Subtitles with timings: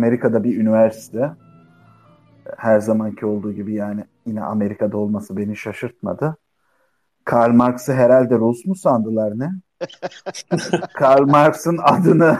[0.00, 1.30] Amerika'da bir üniversite.
[2.56, 6.36] Her zamanki olduğu gibi yani yine Amerika'da olması beni şaşırtmadı.
[7.24, 9.50] Karl Marx'ı herhalde Rus mu sandılar ne?
[10.94, 12.38] Karl Marx'ın adını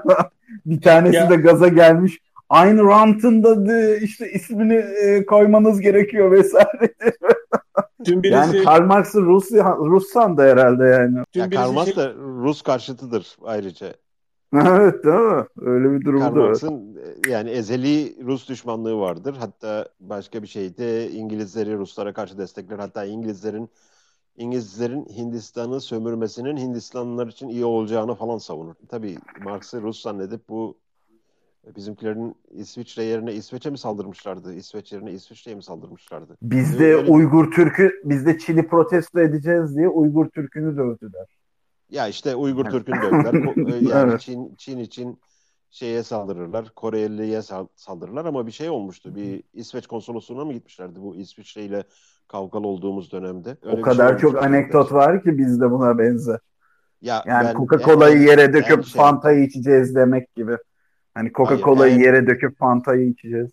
[0.66, 1.30] bir tanesi ya.
[1.30, 2.18] de gaza gelmiş.
[2.48, 6.94] Aynı rantın da işte ismini e, koymanız gerekiyor vesaire.
[8.04, 8.36] Dün birisi...
[8.36, 11.18] Yani Karl Marx'ı Rus, Rus sandı herhalde yani.
[11.34, 11.96] Ya Karl Marx şey...
[11.96, 13.94] da Rus karşıtıdır ayrıca.
[14.66, 15.44] evet değil mi?
[15.60, 19.36] Öyle bir durum Karl Marx'ın e, yani ezeli Rus düşmanlığı vardır.
[19.38, 22.78] Hatta başka bir şeyde İngilizleri Ruslara karşı destekler.
[22.78, 23.70] Hatta İngilizlerin
[24.36, 28.74] İngilizlerin Hindistan'ı sömürmesinin Hindistanlılar için iyi olacağını falan savunur.
[28.88, 30.76] Tabii Marx'ı Rus zannedip bu
[31.76, 34.54] bizimkilerin İsviçre yerine İsveç'e mi saldırmışlardı?
[34.54, 36.36] İsveç yerine İsviçre'ye mi saldırmışlardı?
[36.42, 37.12] Bizde Öyle...
[37.12, 41.41] Uygur Türk'ü, bizde Çin'i protesto edeceğiz diye Uygur Türk'ünü dövdüler.
[41.92, 43.74] Ya işte Uygur Türk'ünü dövdüler.
[43.74, 45.20] E, yani Çin, Çin için
[45.70, 47.42] şeye saldırırlar, Koreli'ye
[47.76, 49.14] saldırırlar ama bir şey olmuştu.
[49.14, 51.84] Bir İsveç konsolosluğuna mı gitmişlerdi bu İsviçre ile
[52.28, 53.56] kavgalı olduğumuz dönemde?
[53.62, 56.38] Öyle o kadar şey çok anekdot var ki bizde buna benzer.
[57.02, 59.00] Ya yani Coca-Cola'yı yere döküp şey...
[59.00, 60.56] Fanta'yı içeceğiz demek gibi.
[61.14, 63.50] Hani Coca-Cola'yı yere döküp Fanta'yı içeceğiz.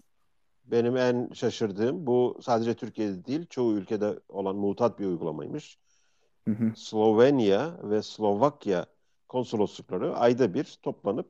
[0.66, 5.78] Benim en şaşırdığım bu sadece Türkiye'de değil çoğu ülkede olan mutat bir uygulamaymış.
[6.50, 6.72] Hı hı.
[6.76, 8.86] Slovenya ve Slovakya
[9.28, 11.28] konsoloslukları ayda bir toplanıp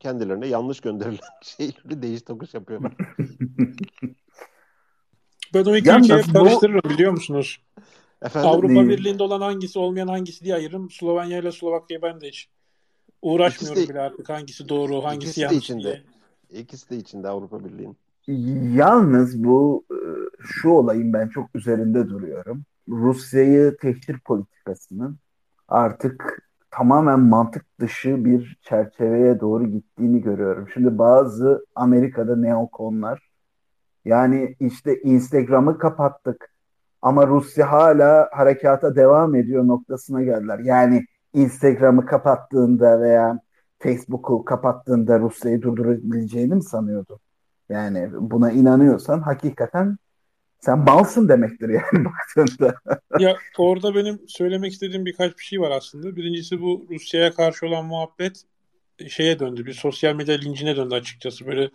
[0.00, 2.92] kendilerine yanlış gönderilen şeyleri değiş tokuş yapıyorlar.
[5.54, 7.60] ben o iki ülkeyi karıştırırım biliyor musunuz?
[8.22, 8.88] Efendim, Avrupa değil.
[8.88, 10.90] Birliği'nde olan hangisi olmayan hangisi diye ayırırım.
[10.90, 12.48] Slovenya ile Slovakya'yı ben de hiç
[13.22, 16.02] uğraşmıyorum de, bile artık hangisi doğru hangisi ikisi yanlış de içinde.
[16.50, 16.62] diye.
[16.62, 17.96] İkisi de içinde Avrupa Birliği'nin.
[18.76, 19.96] Yalnız bu e,
[20.40, 22.64] şu olayın ben çok üzerinde duruyorum.
[22.88, 25.18] Rusya'yı tehcir politikasının
[25.68, 30.68] artık tamamen mantık dışı bir çerçeveye doğru gittiğini görüyorum.
[30.74, 33.32] Şimdi bazı Amerika'da neokonlar
[34.04, 36.52] yani işte Instagram'ı kapattık
[37.02, 40.58] ama Rusya hala harekata devam ediyor noktasına geldiler.
[40.58, 41.04] Yani
[41.34, 43.40] Instagram'ı kapattığında veya
[43.78, 47.18] Facebook'u kapattığında Rusya'yı durdurabileceğini mi sanıyordun?
[47.68, 49.96] Yani buna inanıyorsan hakikaten
[50.64, 52.04] sen malsın demektir yani
[52.36, 52.74] baktığında.
[53.18, 56.16] ya orada benim söylemek istediğim birkaç bir şey var aslında.
[56.16, 58.42] Birincisi bu Rusya'ya karşı olan muhabbet
[59.08, 59.66] şeye döndü.
[59.66, 61.46] Bir sosyal medya lincine döndü açıkçası.
[61.46, 61.70] Böyle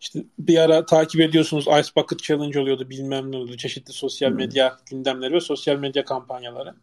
[0.00, 3.56] işte bir ara takip ediyorsunuz Ice Bucket Challenge oluyordu bilmem ne oluyordu.
[3.56, 4.78] Çeşitli sosyal medya hmm.
[4.90, 6.74] gündemleri ve sosyal medya kampanyaları.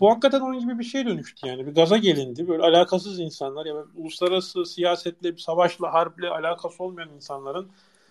[0.00, 1.66] Bu hakikaten onun gibi bir şey dönüştü yani.
[1.66, 2.48] Bir gaza gelindi.
[2.48, 7.68] Böyle alakasız insanlar ya uluslararası siyasetle, savaşla, harple alakası olmayan insanların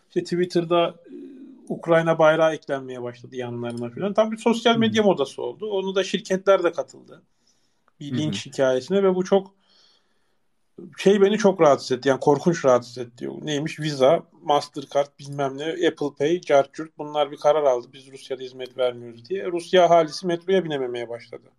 [0.08, 1.37] işte Twitter'da e,
[1.70, 4.14] Ukrayna bayrağı eklenmeye başladı yanlarına falan.
[4.14, 5.70] Tam bir sosyal medya modası oldu.
[5.70, 7.22] Onu da şirketler de katıldı.
[8.00, 8.54] Bir linç Hı-hı.
[8.54, 9.54] hikayesine ve bu çok
[10.98, 12.10] şey beni çok rahatsız etti.
[12.10, 13.30] Yani korkunç rahatsız etti.
[13.42, 13.80] Neymiş?
[13.80, 17.88] Visa, Mastercard bilmem ne, Apple Pay, Carchurt bunlar bir karar aldı.
[17.94, 19.46] Biz Rusya'da hizmet vermiyoruz diye.
[19.46, 21.52] Rusya ahalisi metroya binememeye başladı.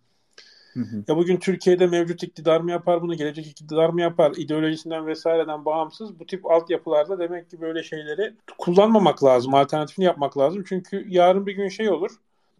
[0.73, 1.03] Hı hı.
[1.07, 6.19] Ya bugün Türkiye'de mevcut iktidar mı yapar bunu, gelecek iktidar mı yapar, ideolojisinden vesaireden bağımsız
[6.19, 10.63] bu tip altyapılarda demek ki böyle şeyleri kullanmamak lazım, alternatifini yapmak lazım.
[10.67, 12.11] Çünkü yarın bir gün şey olur,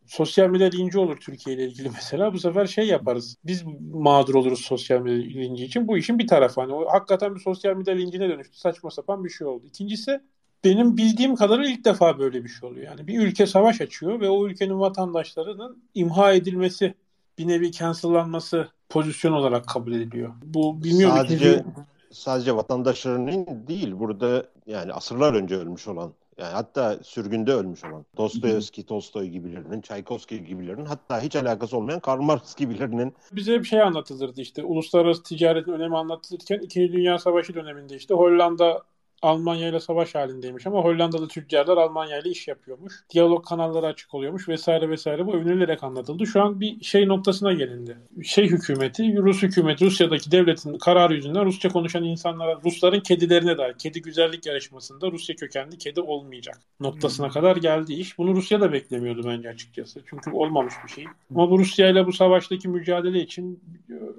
[0.10, 2.34] sosyal medya linci olur Türkiye ile ilgili mesela.
[2.34, 3.38] Bu sefer şey yaparız.
[3.46, 5.88] Biz mağdur oluruz sosyal medya linci için.
[5.88, 6.62] Bu işin bir tarafı.
[6.62, 8.58] Hani o hakikaten bir sosyal medya lincine dönüştü.
[8.58, 9.66] Saçma sapan bir şey oldu.
[9.68, 10.22] İkincisi
[10.64, 12.86] benim bildiğim kadarıyla ilk defa böyle bir şey oluyor.
[12.86, 16.94] Yani bir ülke savaş açıyor ve o ülkenin vatandaşlarının imha edilmesi,
[17.40, 20.34] bir nevi cancellanması pozisyon olarak kabul ediliyor.
[20.44, 21.18] Bu bilmiyorum.
[21.18, 21.66] Sadece, ikinci...
[22.12, 28.86] sadece vatandaşlarının değil burada yani asırlar önce ölmüş olan yani hatta sürgünde ölmüş olan Dostoyevski,
[28.86, 33.14] Tolstoy gibilerinin, Çaykovski gibilerinin hatta hiç alakası olmayan Karl Marx gibilerinin.
[33.32, 36.94] Bize bir şey anlatılırdı işte uluslararası ticaretin önemi anlatılırken 2.
[36.94, 38.84] Dünya Savaşı döneminde işte Hollanda
[39.22, 42.94] Almanya ile savaş halindeymiş ama Hollandalı tüccarlar Almanya ile iş yapıyormuş.
[43.10, 46.28] Diyalog kanalları açık oluyormuş vesaire vesaire bu övünülerek anlatıldı.
[46.28, 47.98] Şu an bir şey noktasına gelindi.
[48.24, 54.02] Şey hükümeti, Rus hükümeti, Rusya'daki devletin kararı yüzünden Rusça konuşan insanlara, Rusların kedilerine dair kedi
[54.02, 57.34] güzellik yarışmasında Rusya kökenli kedi olmayacak noktasına hmm.
[57.34, 58.18] kadar geldi iş.
[58.18, 60.02] Bunu Rusya da beklemiyordu bence açıkçası.
[60.06, 61.06] Çünkü olmamış bir şey.
[61.36, 63.60] Ama bu Rusya ile bu savaştaki mücadele için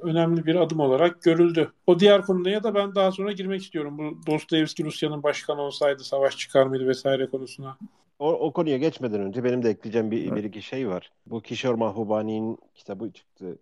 [0.03, 1.73] önemli bir adım olarak görüldü.
[1.87, 3.99] O diğer konuda ya da ben daha sonra girmek istiyorum.
[3.99, 7.77] Bu Dostoyevski Rusya'nın başkanı olsaydı savaş çıkar mıydı vesaire konusuna.
[8.19, 11.13] O, o konuya geçmeden önce benim de ekleyeceğim bir, bir iki şey var.
[11.27, 13.59] Bu Kishore Mahbubani'nin kitabı çıktı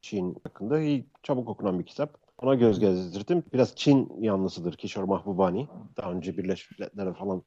[0.00, 0.80] Çin hakkında.
[1.22, 2.18] Çabuk okunan bir kitap.
[2.42, 3.44] Ona göz gezdirdim.
[3.52, 5.68] Biraz Çin yanlısıdır Kishore Mahbubani.
[5.96, 7.42] Daha önce Birleşmiş Milletler'e falan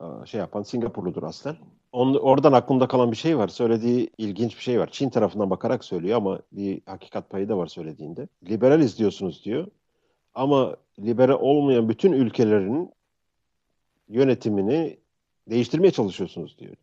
[0.00, 1.56] e, şey yapan Singapurludur aslen.
[1.92, 3.48] On, oradan aklımda kalan bir şey var.
[3.48, 4.88] Söylediği ilginç bir şey var.
[4.92, 8.28] Çin tarafından bakarak söylüyor ama bir hakikat payı da var söylediğinde.
[8.48, 9.66] Liberal izliyorsunuz diyor.
[10.36, 12.90] Ama liberal olmayan bütün ülkelerin
[14.08, 14.98] yönetimini
[15.50, 16.76] değiştirmeye çalışıyorsunuz diyor.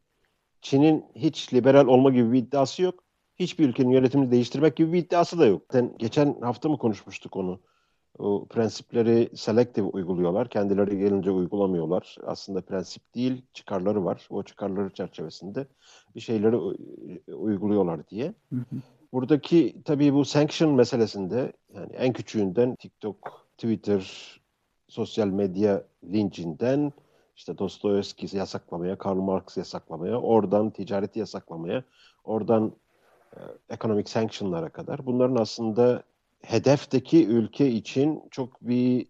[0.61, 3.03] Çin'in hiç liberal olma gibi bir iddiası yok.
[3.39, 5.61] Hiçbir ülkenin yönetimini değiştirmek gibi bir iddiası da yok.
[5.71, 7.59] Zaten geçen hafta mı konuşmuştuk onu?
[8.19, 10.49] O prensipleri selective uyguluyorlar.
[10.49, 12.17] Kendileri gelince uygulamıyorlar.
[12.25, 14.27] Aslında prensip değil, çıkarları var.
[14.29, 15.67] O çıkarları çerçevesinde
[16.15, 16.55] bir şeyleri
[17.33, 18.33] uyguluyorlar diye.
[19.13, 24.03] Buradaki tabii bu sanction meselesinde yani en küçüğünden TikTok, Twitter,
[24.87, 26.93] sosyal medya lincinden
[27.35, 31.83] işte Dostoyevski yasaklamaya, Karl Marx yasaklamaya, oradan ticareti yasaklamaya,
[32.23, 32.71] oradan
[33.35, 33.39] e,
[33.69, 36.03] ekonomik sanctionlara kadar bunların aslında
[36.41, 39.07] hedefteki ülke için çok bir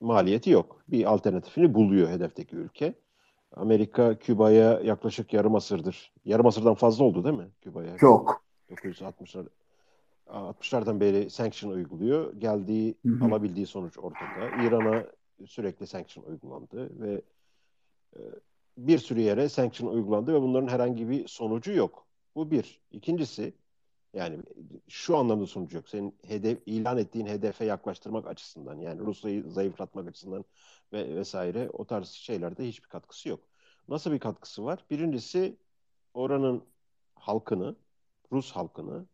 [0.00, 0.82] maliyeti yok.
[0.88, 2.94] Bir alternatifini buluyor hedefteki ülke.
[3.56, 6.12] Amerika Küba'ya yaklaşık yarım asırdır.
[6.24, 7.98] Yarım asırdan fazla oldu değil mi Küba'ya?
[7.98, 8.42] Çok.
[8.70, 9.46] 960'lar
[10.32, 12.34] 60'lardan beri sanction uyguluyor.
[12.34, 13.24] Geldiği, hı hı.
[13.24, 14.62] alabildiği sonuç ortada.
[14.64, 15.06] İran'a
[15.46, 17.22] sürekli sanction uygulandı ve
[18.16, 18.20] e,
[18.76, 22.06] bir sürü yere sanction uygulandı ve bunların herhangi bir sonucu yok.
[22.34, 22.80] Bu bir.
[22.92, 23.54] İkincisi
[24.14, 24.38] yani
[24.88, 25.88] şu anlamda sonucu yok.
[25.88, 30.44] Senin hedef ilan ettiğin hedefe yaklaştırmak açısından yani Rusya'yı zayıflatmak açısından
[30.92, 33.40] ve vesaire o tarz şeylerde hiçbir katkısı yok.
[33.88, 34.84] Nasıl bir katkısı var?
[34.90, 35.56] Birincisi
[36.14, 36.64] oranın
[37.14, 37.76] halkını,
[38.32, 39.06] Rus halkını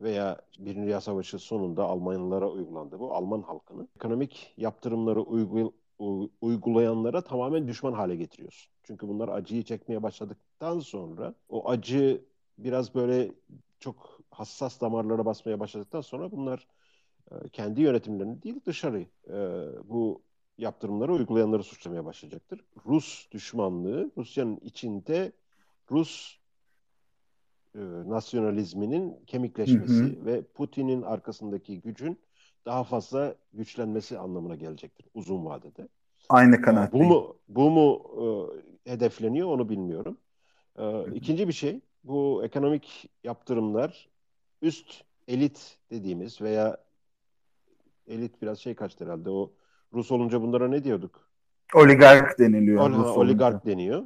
[0.00, 5.72] veya Birinci Dünya Savaşı sonunda Almanyalılara uygulandı bu Alman halkını ekonomik yaptırımları uygul
[6.40, 8.72] uygulayanlara tamamen düşman hale getiriyorsun.
[8.82, 12.24] Çünkü bunlar acıyı çekmeye başladıktan sonra o acı
[12.58, 13.32] biraz böyle
[13.80, 16.66] çok hassas damarlara basmaya başladıktan sonra bunlar
[17.30, 19.36] e, kendi yönetimlerini değil dışarı e,
[19.88, 20.22] bu
[20.58, 22.64] yaptırımları uygulayanları suçlamaya başlayacaktır.
[22.86, 25.32] Rus düşmanlığı Rusya'nın içinde
[25.90, 26.38] Rus
[27.74, 30.26] e, nasyonalizminin kemikleşmesi hı hı.
[30.26, 32.18] ve Putin'in arkasındaki gücün
[32.66, 35.88] daha fazla güçlenmesi anlamına gelecektir uzun vadede.
[36.28, 36.92] Aynı kanaat.
[36.92, 38.02] Bu mu bu mu
[38.84, 40.18] e, hedefleniyor onu bilmiyorum.
[40.78, 44.08] E, ikinci bir şey bu ekonomik yaptırımlar
[44.62, 46.76] üst elit dediğimiz veya
[48.06, 49.52] elit biraz şey kaçtı herhalde o
[49.94, 51.28] Rus olunca bunlara ne diyorduk?
[51.74, 52.90] Oligark deniliyor.
[52.90, 53.70] Ol, oligark olunca.
[53.72, 54.04] deniyor.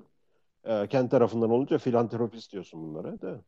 [0.64, 3.40] E, kendi tarafından olunca filantropist diyorsun bunlara da.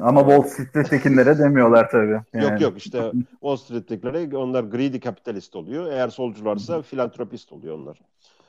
[0.00, 2.20] Ama Wall Street'tekilere demiyorlar tabii.
[2.32, 2.44] Yani.
[2.44, 5.92] Yok yok işte Wall Street'tekilere onlar greedy kapitalist oluyor.
[5.92, 8.00] Eğer solcularsa filantropist oluyor onlar.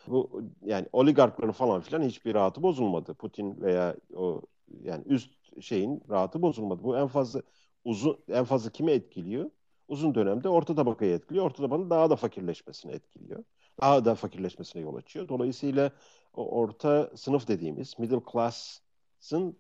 [0.08, 3.14] Bu yani oligarkların falan filan hiçbir rahatı bozulmadı.
[3.14, 4.42] Putin veya o
[4.84, 6.84] yani üst şeyin rahatı bozulmadı.
[6.84, 7.42] Bu en fazla
[7.86, 9.50] uzun en fazla kimi etkiliyor?
[9.88, 11.46] Uzun dönemde orta tabakayı etkiliyor.
[11.46, 13.44] Orta tabanın daha da fakirleşmesini etkiliyor.
[13.82, 15.28] Daha da fakirleşmesine yol açıyor.
[15.28, 15.92] Dolayısıyla
[16.34, 19.58] o orta sınıf dediğimiz middle class'ın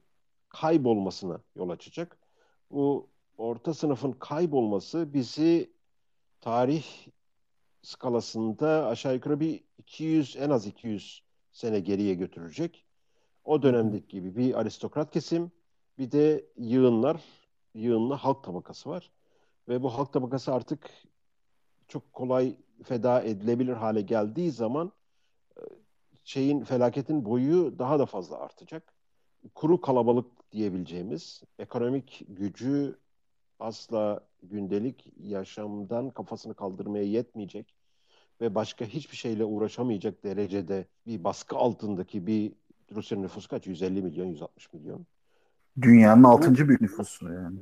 [0.50, 2.20] kaybolmasına yol açacak.
[2.72, 5.74] Bu orta sınıfın kaybolması bizi
[6.42, 6.86] tarih
[7.82, 12.86] skalasında aşağı yukarı bir 200 en az 200 sene geriye götürecek.
[13.44, 15.52] O dönemdeki gibi bir aristokrat kesim
[15.98, 17.24] bir de yığınlar,
[17.74, 19.12] yığınlı halk tabakası var.
[19.70, 20.92] Ve bu halk tabakası artık
[21.88, 24.92] çok kolay feda edilebilir hale geldiği zaman
[25.58, 25.62] e,
[26.24, 28.94] şeyin felaketin boyu daha da fazla artacak.
[29.56, 32.96] Kuru kalabalık diyebileceğimiz ekonomik gücü
[33.60, 37.76] asla gündelik yaşamdan kafasını kaldırmaya yetmeyecek
[38.42, 42.52] ve başka hiçbir şeyle uğraşamayacak derecede bir baskı altındaki bir
[42.96, 43.68] Rusya'nın nüfusu kaç?
[43.68, 45.06] 150 milyon, 160 milyon.
[45.82, 47.60] Dünyanın altıncı büyük nüfusu yani.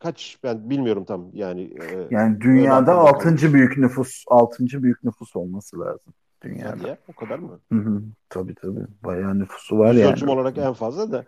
[0.00, 1.62] Kaç ben bilmiyorum tam yani.
[1.62, 6.70] E, yani dünyada altıncı büyük nüfus, altıncı büyük nüfus olması lazım dünyada.
[6.70, 7.60] Hadi ya, o kadar mı?
[7.72, 8.02] Hı hı.
[8.28, 8.86] Tabii tabii.
[9.04, 10.12] Bayağı nüfusu var Yüz yani.
[10.12, 11.24] ölçüm olarak en fazla da.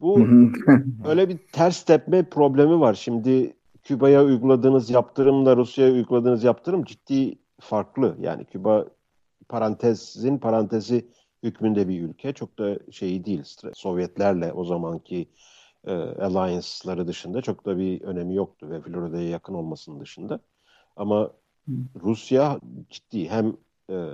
[0.00, 0.28] Bu
[1.08, 2.94] öyle bir ters tepme problemi var.
[2.94, 8.16] Şimdi Küba'ya uyguladığınız yaptırımla Rusya'ya uyguladığınız yaptırım ciddi farklı.
[8.20, 8.86] Yani Küba
[9.48, 11.06] parantezin parantezi
[11.42, 12.32] hükmünde bir ülke.
[12.32, 13.42] Çok da şeyi değil.
[13.74, 15.28] Sovyetlerle o zamanki
[15.86, 20.40] e, alliance'ları dışında çok da bir önemi yoktu ve Florida'ya yakın olmasının dışında.
[20.96, 21.30] Ama
[22.02, 23.56] Rusya ciddi hem
[23.90, 24.08] e,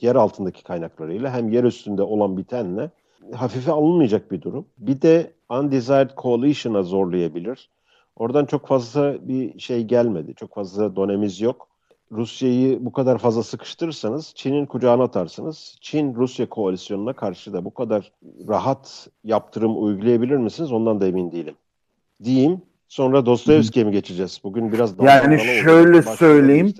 [0.00, 2.90] yer altındaki kaynaklarıyla hem yer üstünde olan bitenle
[3.32, 4.66] hafife alınmayacak bir durum.
[4.78, 7.70] Bir de undesired coalition'a zorlayabilir.
[8.16, 10.34] Oradan çok fazla bir şey gelmedi.
[10.34, 11.68] Çok fazla donemiz yok.
[12.14, 15.78] Rusya'yı bu kadar fazla sıkıştırırsanız Çin'in kucağına atarsınız.
[15.80, 18.12] Çin-Rusya koalisyonuna karşı da bu kadar
[18.48, 20.72] rahat yaptırım uygulayabilir misiniz?
[20.72, 21.54] Ondan da emin değilim.
[22.24, 22.62] Diyeyim.
[22.88, 24.40] Sonra Dostoyevski'ye mi geçeceğiz?
[24.44, 26.74] Bugün biraz daha Yani şöyle söyleyeyim.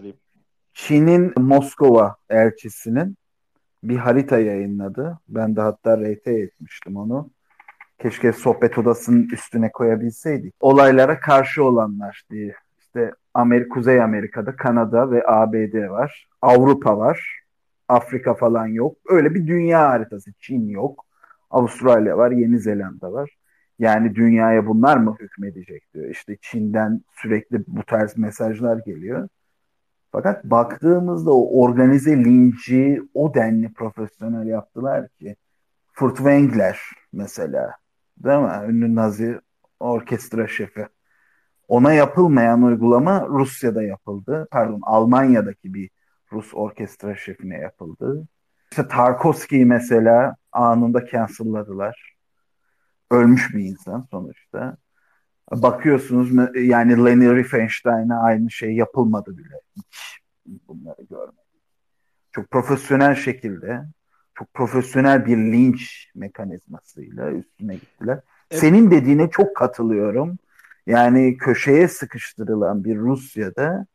[0.74, 3.16] Çin'in Moskova elçisinin
[3.82, 5.18] bir harita yayınladı.
[5.28, 7.30] Ben de hatta RT etmiştim onu.
[8.02, 10.54] Keşke sohbet odasının üstüne koyabilseydik.
[10.60, 12.54] Olaylara karşı olanlar diye
[12.94, 16.28] İşte Amerika, Kuzey Amerika'da Kanada ve ABD var.
[16.42, 17.40] Avrupa var.
[17.88, 18.96] Afrika falan yok.
[19.08, 20.32] Öyle bir dünya haritası.
[20.38, 21.04] Çin yok.
[21.50, 23.36] Avustralya var, Yeni Zelanda var.
[23.78, 26.10] Yani dünyaya bunlar mı hükmedecek diyor.
[26.10, 29.28] İşte Çin'den sürekli bu tarz mesajlar geliyor.
[30.12, 35.36] Fakat baktığımızda o organize linci o denli profesyonel yaptılar ki
[35.92, 36.80] Furt Wengler
[37.12, 37.70] mesela
[38.18, 38.52] değil mi?
[38.68, 39.40] Ünlü Nazi
[39.80, 40.86] orkestra şefi.
[41.68, 44.48] Ona yapılmayan uygulama Rusya'da yapıldı.
[44.50, 45.90] Pardon Almanya'daki bir
[46.32, 48.28] Rus orkestra şefine yapıldı.
[48.70, 52.16] İşte Tarkovski'yi mesela anında cancelladılar.
[53.10, 54.76] Ölmüş bir insan sonuçta.
[55.52, 59.60] Bakıyorsunuz yani Leni Riefenstahl'e aynı şey yapılmadı bile.
[59.76, 60.20] Hiç
[60.68, 61.44] bunları görmedik.
[62.32, 63.84] Çok profesyonel şekilde
[64.34, 68.20] çok profesyonel bir linç mekanizmasıyla üstüne gittiler.
[68.50, 68.60] Evet.
[68.60, 70.38] Senin dediğine çok katılıyorum.
[70.86, 73.86] Yani köşeye sıkıştırılan bir Rusya'da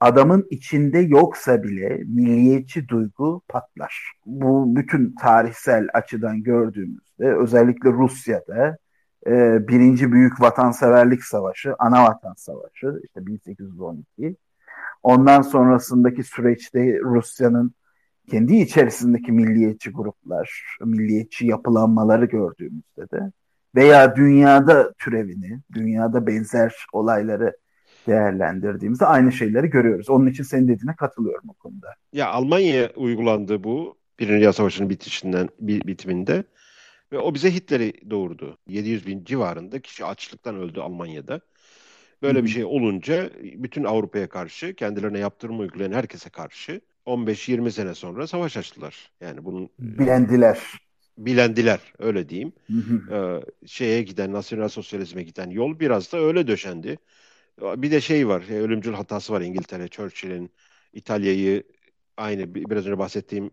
[0.00, 4.12] adamın içinde yoksa bile milliyetçi duygu patlar.
[4.26, 8.78] Bu bütün tarihsel açıdan gördüğümüzde özellikle Rusya'da
[9.26, 14.36] e, birinci büyük vatanseverlik savaşı, ana vatan savaşı işte 1812.
[15.02, 17.74] Ondan sonrasındaki süreçte Rusya'nın
[18.30, 23.32] kendi içerisindeki milliyetçi gruplar, milliyetçi yapılanmaları gördüğümüzde de
[23.74, 27.56] veya dünyada türevini, dünyada benzer olayları
[28.06, 30.10] değerlendirdiğimizde aynı şeyleri görüyoruz.
[30.10, 31.94] Onun için senin dediğine katılıyorum o konuda.
[32.12, 36.44] Ya Almanya'ya uygulandı bu Birinci Dünya Savaşı'nın bitişinden bitiminde
[37.12, 38.58] ve o bize Hitler'i doğurdu.
[38.68, 41.40] 700 bin civarında kişi açlıktan öldü Almanya'da.
[42.22, 42.44] Böyle Hı.
[42.44, 48.56] bir şey olunca bütün Avrupa'ya karşı, kendilerine yaptırım uygulayan herkese karşı 15-20 sene sonra savaş
[48.56, 49.10] açtılar.
[49.20, 50.58] Yani bunun bilendiler.
[51.18, 52.52] Bilendiler öyle diyeyim.
[52.66, 53.14] Hı hı.
[53.14, 56.98] Ee, şeye giden, nasyonel sosyalizme giden yol biraz da öyle döşendi.
[57.60, 60.50] Bir de şey var, şey, ölümcül hatası var İngiltere, Churchill'in
[60.92, 61.62] İtalya'yı
[62.16, 63.50] aynı biraz önce bahsettiğim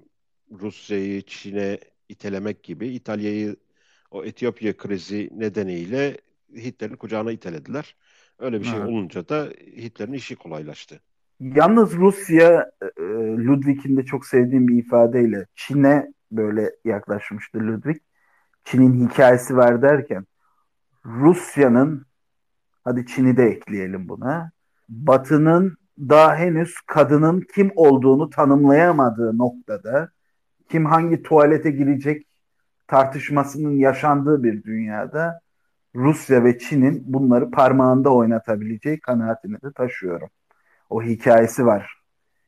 [0.51, 3.55] Rusya'yı Çin'e itelemek gibi İtalya'yı
[4.11, 6.17] o Etiyopya krizi nedeniyle
[6.55, 7.95] Hitler'in kucağına itelediler.
[8.39, 9.47] Öyle bir şey olunca da
[9.77, 10.99] Hitler'in işi kolaylaştı.
[11.39, 13.03] Yalnız Rusya e,
[13.37, 17.97] Ludwig'in de çok sevdiğim bir ifadeyle Çin'e böyle yaklaşmıştı Ludwig.
[18.63, 20.25] Çin'in hikayesi var derken
[21.05, 22.05] Rusya'nın
[22.83, 24.51] hadi Çin'i de ekleyelim buna.
[24.89, 30.09] Batı'nın daha henüz kadının kim olduğunu tanımlayamadığı noktada
[30.69, 32.27] kim hangi tuvalete girecek
[32.87, 35.41] tartışmasının yaşandığı bir dünyada
[35.95, 40.29] Rusya ve Çin'in bunları parmağında oynatabileceği kanaatini de taşıyorum.
[40.89, 41.99] O hikayesi var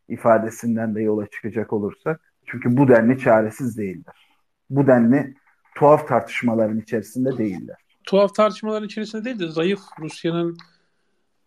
[0.08, 2.31] ifadesinden de yola çıkacak olursak.
[2.52, 4.28] Çünkü bu denli çaresiz değiller.
[4.70, 5.34] Bu denli
[5.76, 7.78] tuhaf tartışmaların içerisinde değiller.
[8.04, 10.58] Tuhaf tartışmaların içerisinde değil de zayıf Rusya'nın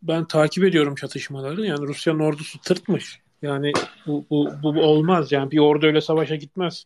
[0.03, 1.67] ben takip ediyorum çatışmaları.
[1.67, 3.21] Yani Rusya'nın ordusu tırtmış.
[3.43, 3.73] Yani
[4.07, 5.33] bu, bu, bu, olmaz.
[5.33, 6.85] Yani bir ordu öyle savaşa gitmez.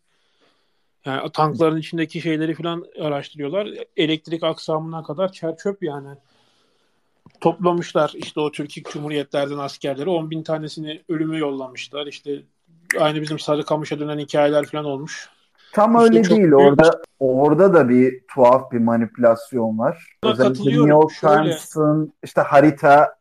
[1.05, 3.69] Yani tankların içindeki şeyleri falan araştırıyorlar.
[3.97, 6.09] Elektrik aksamına kadar çer çöp yani.
[7.41, 10.09] Toplamışlar işte o Türkiye Cumhuriyetlerden askerleri.
[10.09, 12.07] 10 bin tanesini ölümü yollamışlar.
[12.07, 12.43] İşte
[13.01, 15.29] aynı bizim Sarıkamış'a dönen hikayeler falan olmuş.
[15.73, 16.53] Tam işte öyle değil.
[16.53, 20.17] Orada orada da bir tuhaf bir manipülasyon var.
[20.23, 23.15] Özellikle New York Times'ın işte harita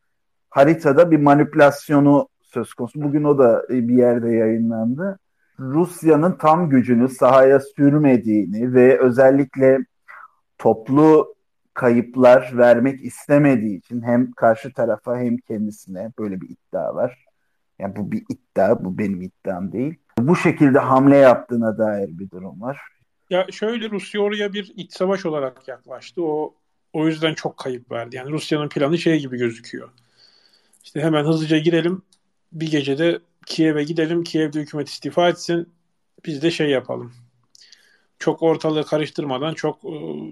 [0.50, 3.01] haritada bir manipülasyonu söz konusu.
[3.01, 5.19] Bugün o da bir yerde yayınlandı.
[5.59, 9.79] Rusya'nın tam gücünü sahaya sürmediğini ve özellikle
[10.57, 11.36] toplu
[11.74, 17.26] kayıplar vermek istemediği için hem karşı tarafa hem kendisine böyle bir iddia var.
[17.79, 19.96] Yani bu bir iddia, bu benim iddiam değil.
[20.19, 22.81] Bu şekilde hamle yaptığına dair bir durum var.
[23.29, 26.24] Ya şöyle Rusya oraya bir iç savaş olarak yaklaştı.
[26.24, 26.53] O
[26.93, 28.15] o yüzden çok kayıp verdi.
[28.15, 29.89] Yani Rusya'nın planı şey gibi gözüküyor.
[30.84, 32.01] İşte hemen hızlıca girelim.
[32.51, 34.24] Bir gecede Kiev'e gidelim.
[34.24, 35.69] Kiev'de hükümet istifa etsin.
[36.25, 37.13] Biz de şey yapalım
[38.19, 39.89] çok ortalığı karıştırmadan, çok e,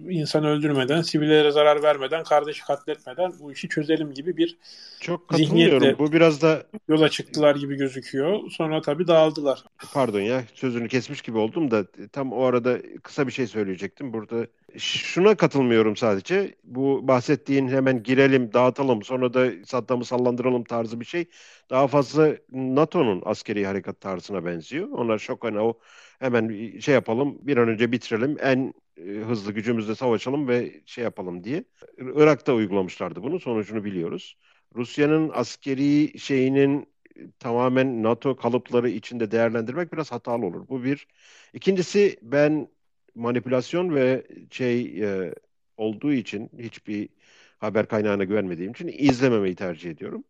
[0.10, 4.58] insan öldürmeden, sivillere zarar vermeden, kardeşi katletmeden bu işi çözelim gibi bir
[5.00, 8.52] çok zihniyetle bu biraz da yola çıktılar gibi gözüküyor.
[8.52, 9.64] Sonra tabii dağıldılar.
[9.94, 14.14] Pardon ya sözünü kesmiş gibi oldum da tam o arada kısa bir şey söyleyecektim.
[14.14, 16.56] Burada şuna katılmıyorum sadece.
[16.64, 21.26] Bu bahsettiğin hemen girelim, dağıtalım, sonra da Saddam'ı sallandıralım tarzı bir şey.
[21.70, 24.90] Daha fazla NATO'nun askeri harekat tarzına benziyor.
[24.90, 25.80] Onlar çok hani o
[26.20, 31.44] hemen şey yapalım bir an önce bitirelim en e, hızlı gücümüzle savaşalım ve şey yapalım
[31.44, 31.64] diye.
[31.98, 34.38] Irak'ta uygulamışlardı bunu sonucunu biliyoruz.
[34.76, 40.68] Rusya'nın askeri şeyinin e, tamamen NATO kalıpları içinde değerlendirmek biraz hatalı olur.
[40.70, 41.08] Bu bir.
[41.54, 42.68] İkincisi ben
[43.16, 45.34] manipülasyon ve şey e,
[45.78, 47.10] olduğu için hiçbir
[47.58, 50.24] haber kaynağına güvenmediğim için izlememeyi tercih ediyorum.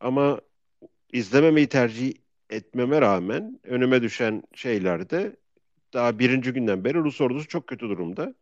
[0.00, 0.40] Ama
[1.12, 2.12] izlememeyi tercih
[2.50, 5.36] etmeme rağmen önüme düşen şeylerde
[5.92, 8.34] daha birinci günden beri Rus ordusu çok kötü durumda.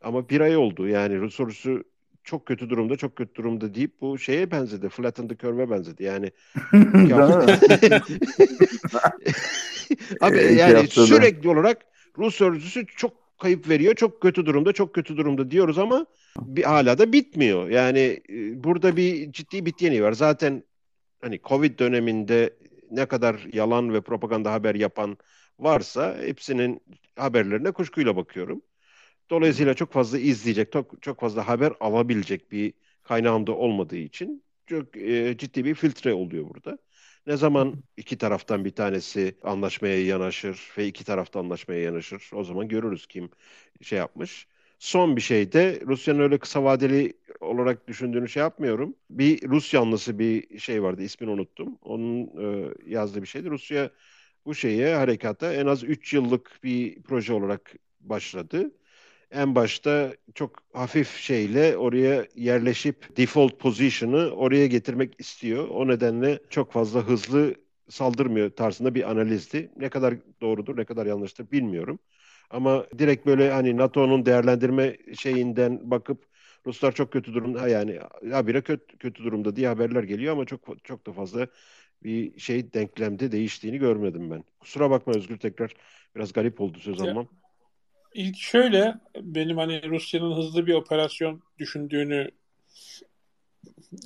[0.00, 1.84] Ama bir ay oldu yani Rus ordusu
[2.24, 4.88] çok kötü durumda, çok kötü durumda deyip bu şeye benzedi.
[4.88, 6.04] Flatten the curve'e benzedi.
[6.04, 6.30] Yani
[10.20, 11.78] Abi yani sürekli olarak
[12.18, 16.06] Rus ordusu çok kayıp veriyor, çok kötü durumda, çok kötü durumda diyoruz ama
[16.40, 17.68] bir, hala da bitmiyor.
[17.68, 20.12] Yani e, burada bir ciddi bit var.
[20.12, 20.64] Zaten
[21.20, 22.56] hani Covid döneminde
[22.90, 25.18] ne kadar yalan ve propaganda haber yapan
[25.58, 26.80] varsa hepsinin
[27.16, 28.62] haberlerine kuşkuyla bakıyorum.
[29.30, 35.36] Dolayısıyla çok fazla izleyecek, çok, çok fazla haber alabilecek bir kaynağımda olmadığı için çok e,
[35.38, 36.78] ciddi bir filtre oluyor burada.
[37.26, 42.68] Ne zaman iki taraftan bir tanesi anlaşmaya yanaşır ve iki tarafta anlaşmaya yanaşır o zaman
[42.68, 43.30] görürüz kim
[43.82, 44.46] şey yapmış.
[44.78, 48.96] Son bir şey de Rusya'nın öyle kısa vadeli olarak düşündüğünü şey yapmıyorum.
[49.10, 51.78] Bir Rus yanlısı bir şey vardı ismini unuttum.
[51.82, 52.26] Onun
[52.70, 53.50] e, yazdığı bir şeydi.
[53.50, 53.90] Rusya
[54.46, 58.70] bu şeye harekata en az 3 yıllık bir proje olarak başladı
[59.34, 65.68] en başta çok hafif şeyle oraya yerleşip default position'ı oraya getirmek istiyor.
[65.68, 67.54] O nedenle çok fazla hızlı
[67.88, 69.70] saldırmıyor tarzında bir analizdi.
[69.76, 71.98] Ne kadar doğrudur, ne kadar yanlıştır bilmiyorum.
[72.50, 76.26] Ama direkt böyle hani NATO'nun değerlendirme şeyinden bakıp
[76.66, 78.00] Ruslar çok kötü durumda yani
[78.32, 81.46] habire kötü, kötü durumda diye haberler geliyor ama çok çok da fazla
[82.02, 84.44] bir şey denklemde değiştiğini görmedim ben.
[84.60, 85.74] Kusura bakma Özgür tekrar
[86.16, 87.43] biraz garip oldu söz almam.
[88.14, 92.30] İlk şöyle benim hani Rusya'nın hızlı bir operasyon düşündüğünü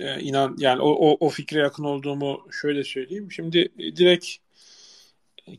[0.01, 3.33] e, inan yani o, o, o fikre yakın olduğumu şöyle söyleyeyim.
[3.33, 4.27] Şimdi direkt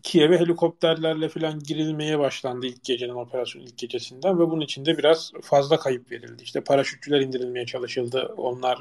[0.04, 5.80] Kiev'e helikopterlerle falan girilmeye başlandı ilk gecenin operasyon ilk gecesinden ve bunun içinde biraz fazla
[5.80, 6.44] kayıp verildi.
[6.44, 8.34] İşte paraşütçüler indirilmeye çalışıldı.
[8.38, 8.80] Onlar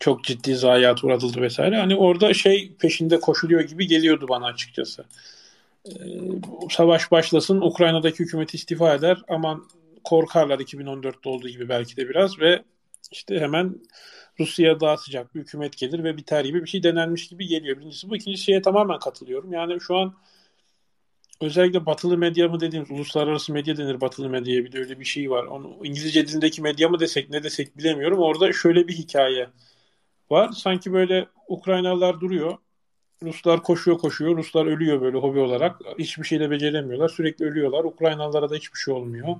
[0.00, 1.76] çok ciddi zayiat uğratıldı vesaire.
[1.76, 5.04] Hani orada şey peşinde koşuluyor gibi geliyordu bana açıkçası.
[5.86, 5.90] Ee,
[6.70, 9.64] savaş başlasın Ukrayna'daki hükümet istifa eder aman
[10.04, 12.62] korkarlar 2014'te olduğu gibi belki de biraz ve
[13.12, 13.80] işte hemen
[14.40, 17.78] Rusya'ya daha sıcak bir hükümet gelir ve biter gibi bir şey denenmiş gibi geliyor.
[17.78, 18.16] Birincisi bu.
[18.16, 19.52] ikinci şeye tamamen katılıyorum.
[19.52, 20.14] Yani şu an
[21.40, 25.30] özellikle batılı medya mı dediğimiz uluslararası medya denir batılı medyaya bir de öyle bir şey
[25.30, 25.44] var.
[25.44, 28.18] Onu İngilizce dilindeki medya mı desek ne desek bilemiyorum.
[28.18, 29.48] Orada şöyle bir hikaye
[30.30, 30.52] var.
[30.52, 32.58] Sanki böyle Ukraynalılar duruyor.
[33.22, 34.36] Ruslar koşuyor koşuyor.
[34.36, 35.80] Ruslar ölüyor böyle hobi olarak.
[35.98, 37.08] Hiçbir şey de beceremiyorlar.
[37.08, 37.84] Sürekli ölüyorlar.
[37.84, 39.36] Ukraynalılara da hiçbir şey olmuyor.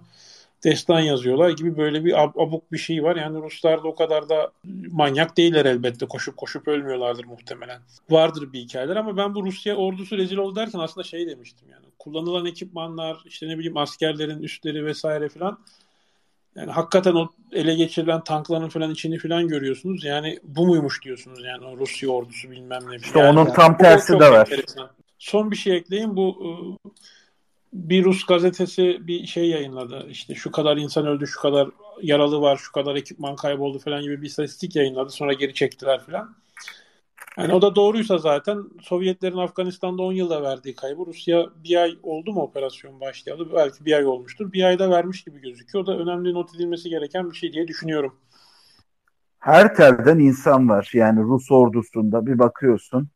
[0.65, 3.17] Destan yazıyorlar gibi böyle bir ab- abuk bir şey var.
[3.17, 4.53] Yani Ruslar da o kadar da
[4.91, 6.07] manyak değiller elbette.
[6.07, 7.81] Koşup koşup ölmüyorlardır muhtemelen.
[8.11, 11.87] Vardır bir hikayeler ama ben bu Rusya ordusu rezil oldu derken aslında şey demiştim yani.
[11.99, 15.59] Kullanılan ekipmanlar, işte ne bileyim askerlerin üstleri vesaire filan
[16.59, 20.05] yani hakikaten o ele geçirilen tankların falan içini falan görüyorsunuz.
[20.05, 22.97] Yani bu muymuş diyorsunuz yani o Rusya ordusu bilmem ne.
[22.97, 24.49] İşte yani, onun tam tersi de var.
[24.51, 24.91] Enteresan.
[25.19, 26.17] Son bir şey ekleyeyim.
[26.17, 26.51] Bu e,
[27.73, 30.07] bir Rus gazetesi bir şey yayınladı.
[30.11, 31.69] İşte şu kadar insan öldü, şu kadar
[32.03, 35.11] yaralı var, şu kadar ekipman kayboldu falan gibi bir istatistik yayınladı.
[35.11, 36.37] Sonra geri çektiler falan.
[37.39, 42.33] Yani o da doğruysa zaten Sovyetlerin Afganistan'da 10 yılda verdiği kaybı Rusya bir ay oldu
[42.33, 43.53] mu operasyon başlayalı?
[43.55, 44.53] Belki bir ay olmuştur.
[44.53, 45.85] Bir ayda vermiş gibi gözüküyor.
[45.85, 48.17] O da önemli not edilmesi gereken bir şey diye düşünüyorum.
[49.39, 50.91] Her telden insan var.
[50.93, 53.09] Yani Rus ordusunda bir bakıyorsun.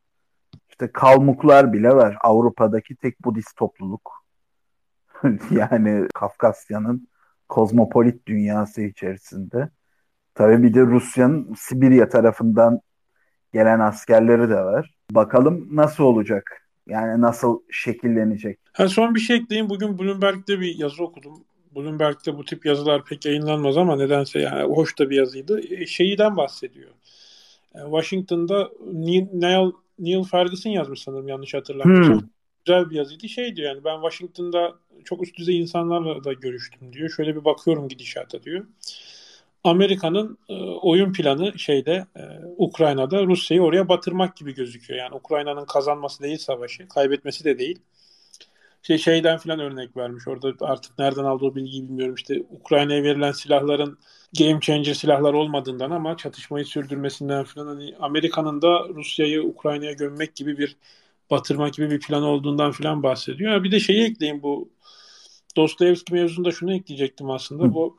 [0.70, 2.16] İşte Kalmuklar bile var.
[2.20, 4.24] Avrupa'daki tek Budist topluluk.
[5.50, 7.08] yani Kafkasya'nın
[7.48, 9.70] kozmopolit dünyası içerisinde.
[10.34, 12.80] Tabii bir de Rusya'nın Sibirya tarafından
[13.52, 14.90] gelen askerleri de var.
[15.10, 16.68] Bakalım nasıl olacak?
[16.88, 18.58] Yani nasıl şekillenecek?
[18.72, 19.70] Ha, son bir şey ekleyeyim.
[19.70, 21.44] Bugün Bloomberg'de bir yazı okudum.
[21.76, 25.74] Bloomberg'de bu tip yazılar pek yayınlanmaz ama nedense yani hoş da bir yazıydı.
[25.74, 26.90] E, şeyden bahsediyor.
[27.74, 32.20] E, Washington'da Neil, Neil Ferguson yazmış sanırım yanlış hatırlamıyorsam.
[32.20, 32.28] Hmm.
[32.64, 33.28] Güzel bir yazıydı.
[33.28, 37.10] Şey diyor yani ben Washington'da çok üst düzey insanlarla da görüştüm diyor.
[37.10, 38.66] Şöyle bir bakıyorum gidişata diyor.
[39.64, 42.22] Amerika'nın e, oyun planı şeyde e,
[42.56, 45.00] Ukrayna'da Rusya'yı oraya batırmak gibi gözüküyor.
[45.00, 47.78] Yani Ukrayna'nın kazanması değil savaşı, kaybetmesi de değil.
[48.82, 50.28] Şey şeyden filan örnek vermiş.
[50.28, 52.14] Orada artık nereden aldığı bilgiyi bilmiyorum.
[52.14, 53.98] İşte Ukrayna'ya verilen silahların
[54.38, 60.58] game changer silahlar olmadığından ama çatışmayı sürdürmesinden filan hani Amerika'nın da Rusya'yı Ukrayna'ya gömmek gibi
[60.58, 60.76] bir
[61.30, 63.64] batırmak gibi bir plan olduğundan filan bahsediyor.
[63.64, 64.70] Bir de şeyi ekleyeyim bu
[65.56, 67.64] Dostoyevski mevzunda şunu ekleyecektim aslında.
[67.64, 67.74] Hı.
[67.74, 67.96] Bu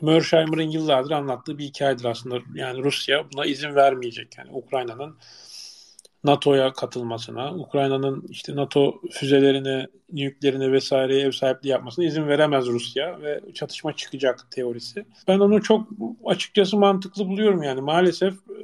[0.00, 2.38] Mersheimer'ın yıllardır anlattığı bir hikayedir aslında.
[2.54, 4.38] Yani Rusya buna izin vermeyecek.
[4.38, 5.16] Yani Ukrayna'nın
[6.24, 13.40] NATO'ya katılmasına, Ukrayna'nın işte NATO füzelerine, nükleerine vesaireye ev sahipliği yapmasına izin veremez Rusya ve
[13.54, 15.04] çatışma çıkacak teorisi.
[15.28, 15.88] Ben onu çok
[16.24, 18.58] açıkçası mantıklı buluyorum yani maalesef e,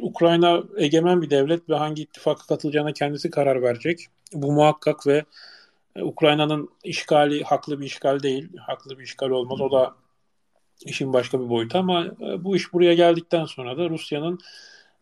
[0.00, 4.06] Ukrayna egemen bir devlet ve hangi ittifaka katılacağına kendisi karar verecek.
[4.32, 5.24] Bu muhakkak ve
[5.96, 8.48] e, Ukrayna'nın işgali haklı bir işgal değil.
[8.66, 9.60] Haklı bir işgal olmaz.
[9.60, 9.94] O da
[10.86, 14.38] işin başka bir boyutu ama e, bu iş buraya geldikten sonra da Rusya'nın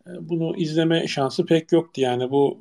[0.07, 2.01] e, bunu izleme şansı pek yoktu.
[2.01, 2.59] Yani bu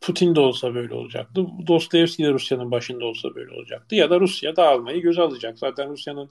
[0.00, 1.46] Putin de olsa böyle olacaktı.
[1.66, 3.94] Dostoyevski de Rusya'nın başında olsa böyle olacaktı.
[3.94, 5.58] Ya da Rusya dağılmayı göze alacak.
[5.58, 6.28] Zaten Rusya'nın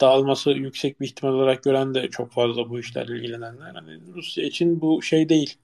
[0.00, 3.74] dağılması yüksek bir ihtimal olarak gören de çok fazla bu işlerle ilgilenenler.
[3.74, 5.56] Yani Rusya için bu şey değil.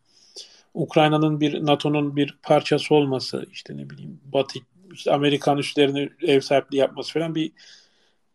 [0.75, 4.59] Ukrayna'nın bir NATO'nun bir parçası olması, işte ne bileyim Batı,
[4.93, 7.53] işte Amerikan üslerini ev sahipliği yapması falan bir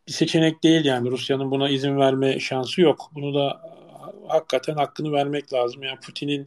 [0.07, 1.11] bir seçenek değil yani.
[1.11, 3.11] Rusya'nın buna izin verme şansı yok.
[3.15, 3.61] Bunu da
[4.27, 5.83] hakikaten hakkını vermek lazım.
[5.83, 6.45] Yani Putin'in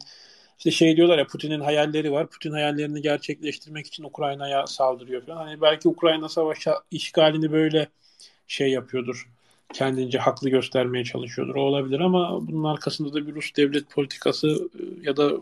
[0.58, 2.26] işte şey diyorlar ya Putin'in hayalleri var.
[2.26, 5.36] Putin hayallerini gerçekleştirmek için Ukrayna'ya saldırıyor falan.
[5.36, 7.88] Hani belki Ukrayna savaşı işgalini böyle
[8.46, 9.28] şey yapıyordur.
[9.72, 11.54] Kendince haklı göstermeye çalışıyordur.
[11.54, 15.32] O olabilir ama bunun arkasında da bir Rus devlet politikası e, ya da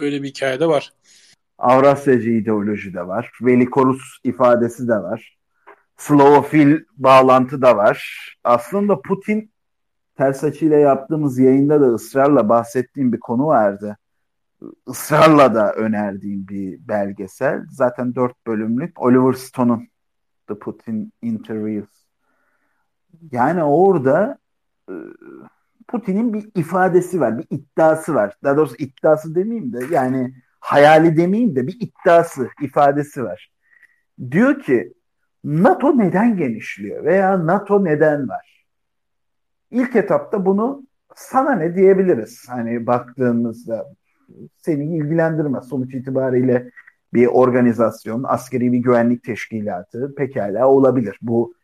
[0.00, 0.92] böyle bir hikaye de var.
[1.58, 3.30] Avrasyacı ideoloji de var.
[3.42, 5.38] Velikorus ifadesi de var.
[6.02, 8.28] Slavofil bağlantı da var.
[8.44, 9.52] Aslında Putin
[10.16, 13.98] ters açıyla yaptığımız yayında da ısrarla bahsettiğim bir konu vardı.
[14.88, 17.62] Israrla da önerdiğim bir belgesel.
[17.70, 19.02] Zaten dört bölümlük.
[19.02, 19.88] Oliver Stone'un
[20.48, 22.02] The Putin Interviews
[23.32, 24.38] yani orada
[24.88, 24.94] e,
[25.88, 28.36] Putin'in bir ifadesi var, bir iddiası var.
[28.44, 33.52] Daha doğrusu iddiası demeyeyim de yani hayali demeyeyim de bir iddiası, ifadesi var.
[34.30, 34.92] Diyor ki
[35.44, 38.66] NATO neden genişliyor veya NATO neden var?
[39.70, 42.44] İlk etapta bunu sana ne diyebiliriz?
[42.48, 43.86] Hani baktığımızda
[44.56, 45.68] seni ilgilendirmez.
[45.68, 46.70] Sonuç itibariyle
[47.14, 51.18] bir organizasyon, askeri bir güvenlik teşkilatı pekala olabilir.
[51.22, 51.54] Bu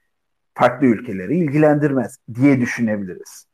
[0.54, 3.46] farklı ülkeleri ilgilendirmez diye düşünebiliriz.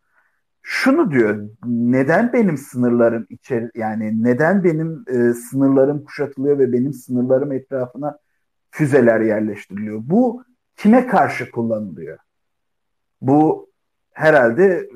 [0.63, 7.53] Şunu diyor, neden benim sınırlarım içeri yani neden benim e, sınırlarım kuşatılıyor ve benim sınırlarım
[7.53, 8.19] etrafına
[8.75, 10.01] füzeler yerleştiriliyor?
[10.05, 10.45] Bu
[10.77, 12.19] kime karşı kullanılıyor?
[13.21, 13.71] Bu
[14.13, 14.89] herhalde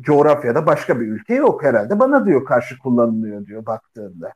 [0.00, 1.98] coğrafyada başka bir ülke yok herhalde.
[1.98, 4.32] Bana diyor karşı kullanılıyor diyor baktığında.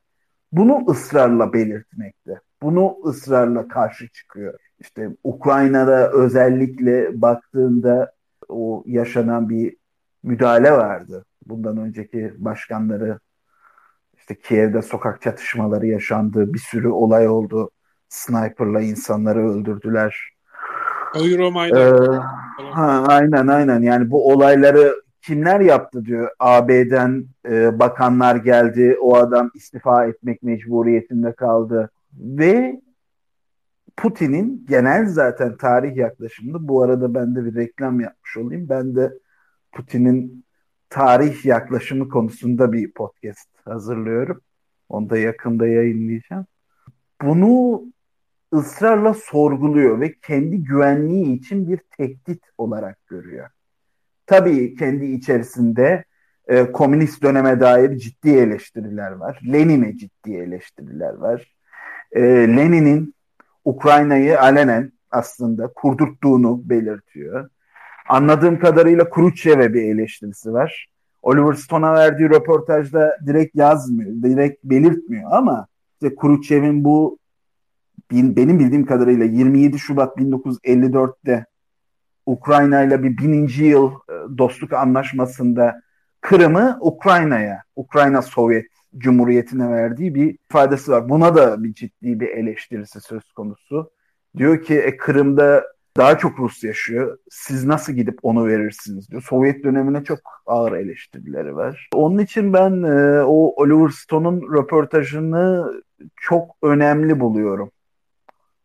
[0.53, 2.41] Bunu ısrarla belirtmekte.
[2.63, 8.13] Bunu ısrarla karşı çıkıyor işte Ukrayna'da özellikle baktığında
[8.49, 9.77] o yaşanan bir
[10.23, 11.25] müdahale vardı.
[11.47, 13.19] Bundan önceki başkanları
[14.17, 16.55] işte Kiev'de sokak çatışmaları yaşandı.
[16.55, 17.71] Bir sürü olay oldu.
[18.13, 20.33] Sniper'la insanları öldürdüler.
[21.15, 21.81] Euromaidan.
[21.81, 22.19] Ee,
[22.71, 26.31] ha, aynen aynen yani bu olayları kimler yaptı diyor.
[26.39, 28.97] AB'den e, bakanlar geldi.
[29.01, 31.91] O adam istifa etmek mecburiyetinde kaldı.
[32.13, 32.81] Ve
[33.97, 38.69] Putin'in genel zaten tarih yaklaşımında bu arada ben de bir reklam yapmış olayım.
[38.69, 39.13] Ben de
[39.73, 40.45] Putin'in
[40.91, 44.41] tarih yaklaşımı konusunda bir podcast hazırlıyorum.
[44.89, 46.47] Onu da yakında yayınlayacağım.
[47.23, 47.83] Bunu
[48.55, 53.49] ısrarla sorguluyor ve kendi güvenliği için bir tehdit olarak görüyor.
[54.27, 56.05] Tabii kendi içerisinde
[56.47, 59.41] e, komünist döneme dair ciddi eleştiriler var.
[59.53, 61.55] Lenin'e ciddi eleştiriler var.
[62.13, 62.23] E,
[62.57, 63.15] Lenin'in
[63.65, 67.51] Ukrayna'yı alenen aslında kurdurttuğunu belirtiyor.
[68.09, 70.89] Anladığım kadarıyla Khrushchev'e bir eleştirisi var.
[71.23, 75.67] Oliver Stone'a verdiği röportajda direkt yazmıyor, direkt belirtmiyor ama
[76.03, 77.19] işte Khrushchev'in bu
[78.13, 81.47] benim bildiğim kadarıyla 27 Şubat 1954'te
[82.27, 85.83] Ukrayna ile bir bininci yıl e, dostluk anlaşmasında
[86.21, 88.67] Kırım'ı Ukrayna'ya, Ukrayna Sovyet
[88.99, 91.09] Cumhuriyeti'ne verdiği bir ifadesi var.
[91.09, 93.91] Buna da bir ciddi bir eleştirisi söz konusu.
[94.37, 95.65] Diyor ki e, Kırım'da
[95.97, 97.19] daha çok Rus yaşıyor.
[97.31, 99.23] Siz nasıl gidip onu verirsiniz diyor.
[99.23, 101.89] Sovyet dönemine çok ağır eleştirileri var.
[101.95, 105.73] Onun için ben e, o Oliver Stone'un röportajını
[106.17, 107.71] çok önemli buluyorum.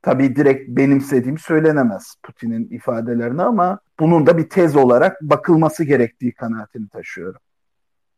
[0.07, 6.89] Tabii direkt benimsediğim söylenemez Putin'in ifadelerini ama bunun da bir tez olarak bakılması gerektiği kanaatini
[6.89, 7.41] taşıyorum.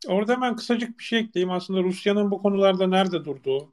[0.07, 1.51] Orada hemen kısacık bir şey ekleyeyim.
[1.51, 3.71] Aslında Rusya'nın bu konularda nerede durduğu,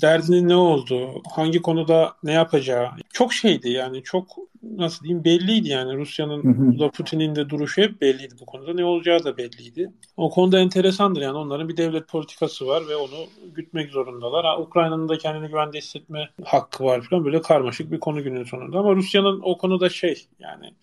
[0.00, 2.88] derdinin ne olduğu, hangi konuda ne yapacağı?
[3.12, 4.26] Çok şeydi yani çok
[4.62, 5.96] nasıl diyeyim belliydi yani.
[5.96, 8.74] Rusya'nın da Putin'in de duruşu hep belliydi bu konuda.
[8.74, 9.92] Ne olacağı da belliydi.
[10.16, 11.38] O konuda enteresandır yani.
[11.38, 14.44] Onların bir devlet politikası var ve onu gütmek zorundalar.
[14.44, 17.24] Ha, Ukrayna'nın da kendini güvende hissetme hakkı var falan.
[17.24, 18.78] Böyle karmaşık bir konu günün sonunda.
[18.78, 20.74] Ama Rusya'nın o konuda şey yani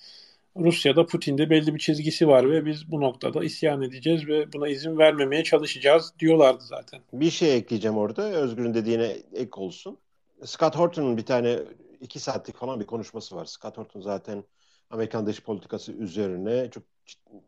[0.59, 4.97] Rusya'da Putin'de belli bir çizgisi var ve biz bu noktada isyan edeceğiz ve buna izin
[4.97, 7.01] vermemeye çalışacağız diyorlardı zaten.
[7.13, 8.31] Bir şey ekleyeceğim orada.
[8.31, 9.97] Özgür'ün dediğine ek olsun.
[10.45, 11.59] Scott Horton'un bir tane
[12.01, 13.45] iki saatlik falan bir konuşması var.
[13.45, 14.43] Scott Horton zaten
[14.89, 16.83] Amerikan dış politikası üzerine çok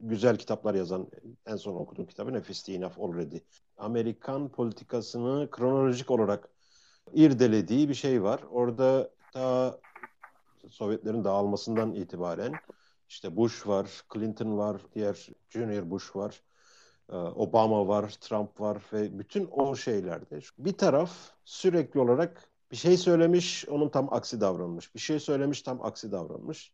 [0.01, 1.07] güzel kitaplar yazan
[1.45, 3.37] en son okuduğum kitabı Nefisti Enough Already.
[3.77, 6.49] Amerikan politikasını kronolojik olarak
[7.13, 8.39] irdelediği bir şey var.
[8.51, 9.79] Orada ta
[10.69, 12.53] Sovyetlerin dağılmasından itibaren
[13.09, 16.41] işte Bush var, Clinton var, diğer Junior Bush var,
[17.09, 21.11] e, Obama var, Trump var ve bütün o şeylerde bir taraf
[21.45, 24.95] sürekli olarak bir şey söylemiş, onun tam aksi davranmış.
[24.95, 26.73] Bir şey söylemiş, tam aksi davranmış.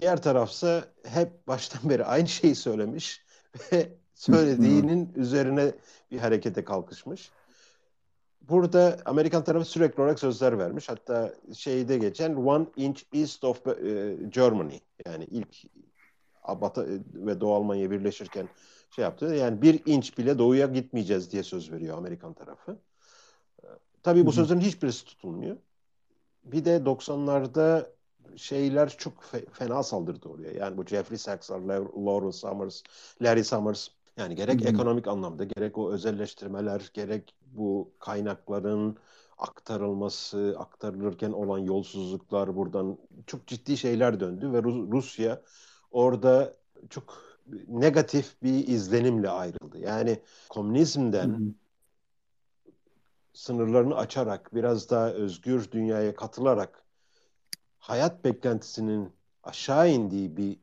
[0.00, 3.24] Diğer tarafsa hep baştan beri aynı şeyi söylemiş
[3.72, 5.72] ve söylediğinin üzerine
[6.10, 7.30] bir harekete kalkışmış.
[8.48, 10.88] Burada Amerikan tarafı sürekli olarak sözler vermiş.
[10.88, 15.56] Hatta şeyde geçen one inch east of e, Germany yani ilk
[16.48, 18.48] Batı e, ve Doğu Almanya birleşirken
[18.90, 19.26] şey yaptı.
[19.26, 22.78] Yani bir inç bile doğuya gitmeyeceğiz diye söz veriyor Amerikan tarafı.
[24.02, 25.56] Tabii bu sözlerin hiçbirisi tutulmuyor.
[26.44, 27.86] Bir de 90'larda
[28.36, 30.52] şeyler çok fe- fena saldırdı oraya.
[30.52, 32.82] Yani bu Jeffrey Sachs'lar, Lawrence Summers,
[33.22, 34.68] Larry Summers yani gerek Hı-hı.
[34.68, 38.96] ekonomik anlamda gerek o özelleştirmeler gerek bu kaynakların
[39.38, 45.42] aktarılması, aktarılırken olan yolsuzluklar buradan çok ciddi şeyler döndü ve Rus- Rusya
[45.90, 46.56] orada
[46.90, 47.38] çok
[47.68, 49.78] negatif bir izlenimle ayrıldı.
[49.78, 51.54] Yani komünizmden
[53.32, 56.84] sınırlarını açarak biraz daha özgür dünyaya katılarak
[57.78, 59.12] hayat beklentisinin
[59.42, 60.58] aşağı indiği bir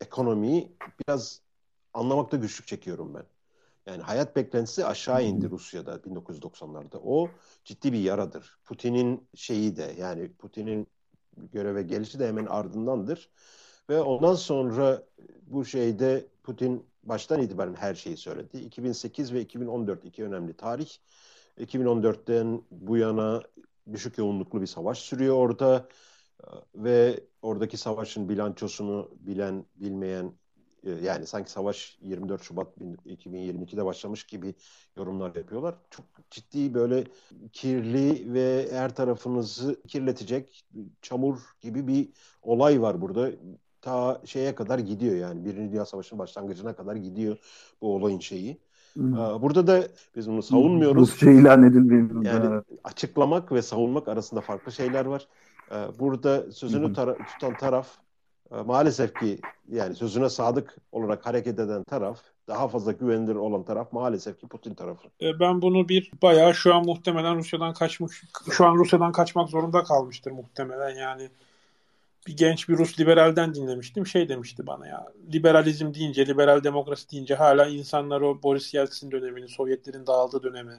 [0.00, 1.40] ekonomiyi biraz
[1.94, 3.24] anlamakta güçlük çekiyorum ben.
[3.86, 6.96] Yani hayat beklentisi aşağı indi Rusya'da 1990'larda.
[7.04, 7.28] O
[7.64, 8.58] ciddi bir yaradır.
[8.64, 10.86] Putin'in şeyi de yani Putin'in
[11.52, 13.30] göreve gelişi de hemen ardındandır.
[13.90, 15.02] Ve ondan sonra
[15.46, 18.58] bu şeyde Putin baştan itibaren her şeyi söyledi.
[18.58, 20.88] 2008 ve 2014 iki önemli tarih.
[21.58, 23.42] 2014'ten bu yana
[23.92, 25.88] düşük yoğunluklu bir savaş sürüyor orada
[26.74, 30.43] ve oradaki savaşın bilançosunu bilen bilmeyen e,
[31.02, 32.68] yani sanki savaş 24 Şubat
[33.06, 34.54] 2022'de başlamış gibi
[34.96, 35.74] yorumlar yapıyorlar.
[35.90, 37.04] Çok ciddi böyle
[37.52, 40.64] kirli ve her tarafınızı kirletecek
[41.02, 42.08] çamur gibi bir
[42.42, 43.30] olay var burada.
[43.80, 47.36] Ta şeye kadar gidiyor yani Birinci Dünya Savaşı'nın başlangıcına kadar gidiyor
[47.80, 48.60] bu olayın şeyi.
[48.92, 49.12] Hmm.
[49.42, 51.02] Burada da biz bunu savunmuyoruz.
[51.02, 52.24] Rusça ilan edilmiyor.
[52.24, 55.28] Yani açıklamak ve savunmak arasında farklı şeyler var.
[55.98, 57.88] Burada sözünü tara- tutan taraf
[58.50, 64.40] maalesef ki yani sözüne sadık olarak hareket eden taraf daha fazla güvenilir olan taraf maalesef
[64.40, 65.08] ki Putin tarafı.
[65.22, 69.84] Ee, ben bunu bir bayağı şu an muhtemelen Rusya'dan kaçmış şu an Rusya'dan kaçmak zorunda
[69.84, 71.30] kalmıştır muhtemelen yani
[72.26, 74.06] bir genç bir Rus liberalden dinlemiştim.
[74.06, 75.06] Şey demişti bana ya.
[75.32, 80.72] Liberalizm deyince, liberal demokrasi deyince hala insanlar o Boris Yeltsin dönemini, Sovyetlerin dağıldığı dönemi,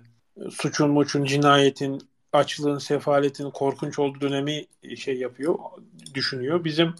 [0.50, 2.02] suçun muçun, cinayetin,
[2.34, 4.66] açlığın, sefaletin korkunç olduğu dönemi
[4.98, 5.56] şey yapıyor,
[6.14, 6.64] düşünüyor.
[6.64, 6.96] Bizim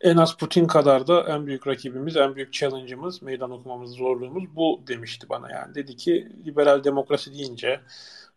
[0.00, 4.82] en az Putin kadar da en büyük rakibimiz, en büyük challenge'ımız, meydan okumamız, zorluğumuz bu
[4.88, 5.74] demişti bana yani.
[5.74, 7.80] Dedi ki liberal demokrasi deyince,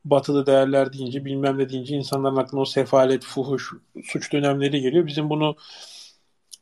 [0.05, 5.07] batılı değerler deyince, bilmem ne deyince insanların aklına o sefalet, fuhuş, suç dönemleri geliyor.
[5.07, 5.55] Bizim bunu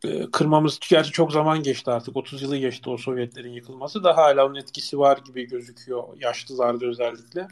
[0.04, 2.18] e, kırmamız, gerçi çok zaman geçti artık.
[2.18, 7.48] 30 yılı geçti o Sovyetlerin yıkılması da hala onun etkisi var gibi gözüküyor yaşlılarda özellikle.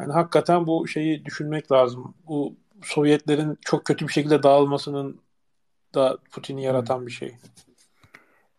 [0.00, 2.14] Yani hakikaten bu şeyi düşünmek lazım.
[2.26, 5.20] Bu Sovyetlerin çok kötü bir şekilde dağılmasının
[5.98, 7.36] da Putin'i yaratan bir şey.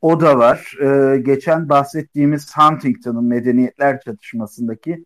[0.02, 0.74] O da var.
[0.82, 5.06] Ee, geçen bahsettiğimiz Huntington'ın medeniyetler çatışmasındaki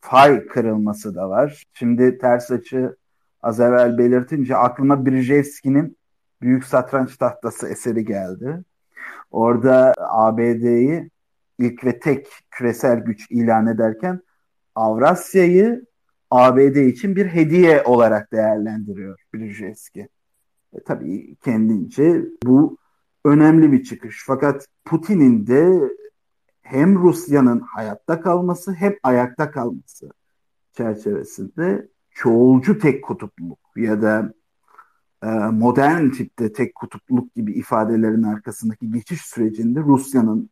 [0.00, 1.64] fay kırılması da var.
[1.74, 2.96] Şimdi ters açı
[3.42, 5.96] az evvel belirtince aklıma Brzezinski'nin
[6.42, 8.64] Büyük Satranç Tahtası eseri geldi.
[9.30, 11.10] Orada ABD'yi
[11.58, 14.20] ilk ve tek küresel güç ilan ederken
[14.74, 15.86] Avrasya'yı
[16.30, 20.08] ABD için bir hediye olarak değerlendiriyor Brzezinski.
[20.74, 22.76] E, tabii kendince bu
[23.24, 24.24] önemli bir çıkış.
[24.26, 25.90] Fakat Putin'in de
[26.62, 30.10] hem Rusya'nın hayatta kalması hem ayakta kalması
[30.72, 34.32] çerçevesinde çoğulcu tek kutupluluk ya da
[35.22, 40.50] e, modern tipte tek kutupluluk gibi ifadelerin arkasındaki geçiş sürecinde Rusya'nın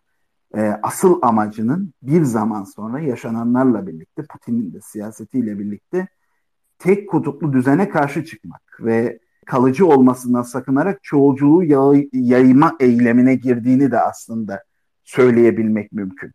[0.57, 6.09] e, asıl amacının bir zaman sonra yaşananlarla birlikte Putin'in de siyasetiyle birlikte
[6.79, 14.01] tek kutuplu düzene karşı çıkmak ve kalıcı olmasından sakınarak çoğulculuğu yay, yayma eylemine girdiğini de
[14.01, 14.65] aslında
[15.05, 16.33] söyleyebilmek mümkün.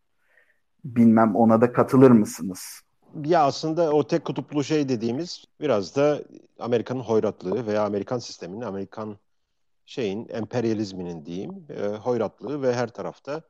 [0.85, 2.81] Bilmem ona da katılır mısınız?
[3.25, 6.21] Ya aslında o tek kutuplu şey dediğimiz biraz da
[6.59, 9.17] Amerika'nın hoyratlığı veya Amerikan sisteminin, Amerikan
[9.85, 13.41] şeyin, emperyalizminin diyeyim, e, hoyratlığı ve her tarafta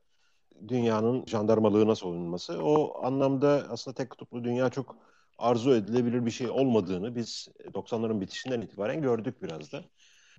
[0.67, 2.63] dünyanın jandarmalığına savunulması.
[2.63, 4.95] O anlamda aslında tek kutuplu dünya çok
[5.38, 9.84] arzu edilebilir bir şey olmadığını biz 90'ların bitişinden itibaren gördük biraz da.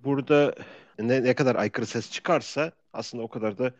[0.03, 0.55] Burada
[0.99, 3.73] ne, ne kadar aykırı ses çıkarsa aslında o kadar da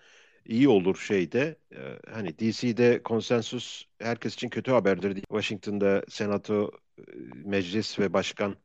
[0.45, 1.55] iyi olur şeyde.
[1.71, 1.79] E,
[2.11, 5.15] hani DC'de konsensus herkes için kötü haberdir.
[5.15, 7.01] Washington'da senato, e,
[7.45, 8.55] meclis ve başkan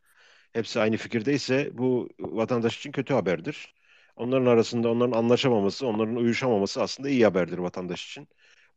[0.53, 3.75] hepsi aynı fikirdeyse bu vatandaş için kötü haberdir.
[4.17, 8.29] Onların arasında onların anlaşamaması, onların uyuşamaması aslında iyi haberdir vatandaş için.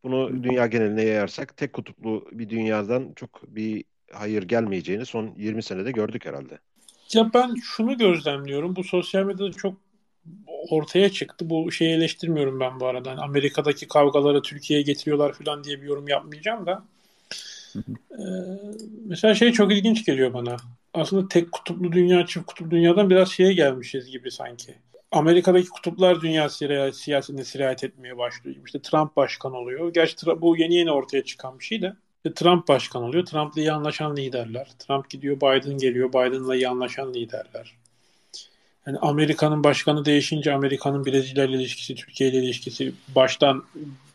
[0.04, 5.90] Bunu dünya geneline yayarsak tek kutuplu bir dünyadan çok bir hayır gelmeyeceğini son 20 senede
[5.90, 6.58] gördük herhalde.
[7.12, 8.76] Ya ben şunu gözlemliyorum.
[8.76, 9.74] Bu sosyal medyada çok
[10.70, 11.50] ortaya çıktı.
[11.50, 13.10] Bu şeyi eleştirmiyorum ben bu arada.
[13.10, 16.84] Yani Amerika'daki kavgaları Türkiye'ye getiriyorlar falan diye bir yorum yapmayacağım da.
[18.10, 18.24] Ee,
[19.06, 20.56] mesela şey çok ilginç geliyor bana.
[20.94, 24.74] Aslında tek kutuplu dünya, çift kutuplu dünyadan biraz şeye gelmişiz gibi sanki.
[25.16, 26.48] Amerika'daki kutuplar dünya
[26.92, 28.56] siyasetine sirayet etmeye başlıyor.
[28.66, 29.92] İşte Trump başkan oluyor.
[29.92, 31.96] Gerçi bu yeni yeni ortaya çıkan bir şey de.
[32.34, 33.26] Trump başkan oluyor.
[33.26, 34.68] Trump'la iyi anlaşan liderler.
[34.78, 36.08] Trump gidiyor, Biden geliyor.
[36.08, 37.74] Biden'la iyi anlaşan liderler.
[38.86, 43.64] Yani Amerika'nın başkanı değişince Amerika'nın Brezilya ilişkisi, Türkiye ile ilişkisi baştan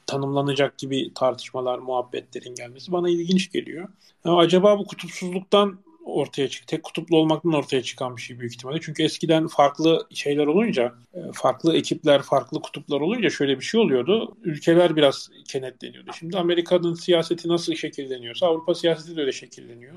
[0.08, 3.88] tanımlanacak gibi tartışmalar, muhabbetlerin gelmesi bana ilginç geliyor.
[4.26, 6.68] Yani acaba bu kutupsuzluktan ortaya çık.
[6.68, 8.80] Tek kutuplu olmaktan ortaya çıkan bir şey büyük ihtimalle.
[8.82, 14.38] Çünkü eskiden farklı şeyler olunca, e, farklı ekipler, farklı kutuplar olunca şöyle bir şey oluyordu.
[14.44, 16.12] Ülkeler biraz kenetleniyordu.
[16.20, 19.96] Şimdi Amerika'nın siyaseti nasıl şekilleniyorsa Avrupa siyaseti de öyle şekilleniyor.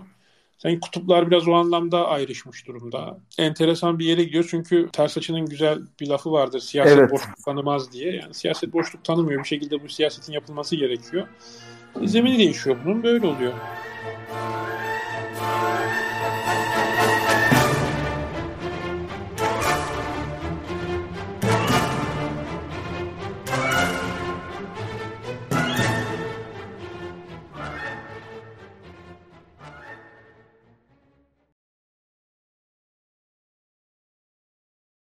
[0.62, 3.18] Sanki kutuplar biraz o anlamda ayrışmış durumda.
[3.38, 6.61] Enteresan bir yere gidiyor çünkü ters açının güzel bir lafı vardır.
[6.61, 7.11] Siyaset evet.
[7.11, 8.12] boşluk tanımaz diye.
[8.12, 9.42] Yani siyaset boşluk tanımıyor.
[9.42, 11.27] Bir şekilde bu siyasetin yapılması gerekiyor.
[12.05, 13.03] Zemini değişiyor bunun.
[13.03, 13.53] Böyle oluyor.